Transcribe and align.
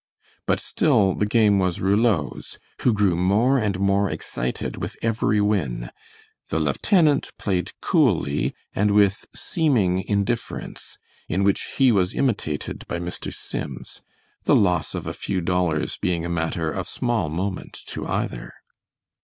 But 0.47 0.59
still 0.59 1.13
the 1.13 1.27
game 1.27 1.59
was 1.59 1.79
Rouleau's, 1.79 2.57
who 2.81 2.91
grew 2.91 3.15
more 3.15 3.59
and 3.59 3.79
more 3.79 4.09
excited 4.09 4.77
with 4.77 4.97
every 5.03 5.39
win. 5.39 5.91
The 6.49 6.57
lieutenant 6.57 7.29
played 7.37 7.73
coolly, 7.81 8.55
and 8.73 8.95
with 8.95 9.27
seeming 9.35 10.01
indifference, 10.03 10.97
in 11.29 11.43
which 11.43 11.73
he 11.77 11.91
was 11.91 12.15
imitated 12.15 12.83
by 12.87 12.97
Mr. 12.97 13.31
Sims, 13.31 14.01
the 14.45 14.55
loss 14.55 14.95
of 14.95 15.05
a 15.05 15.13
few 15.13 15.39
dollars 15.39 15.99
being 15.99 16.25
a 16.25 16.29
matter 16.29 16.71
of 16.71 16.87
small 16.87 17.29
moment 17.29 17.79
to 17.89 18.07
either. 18.07 18.55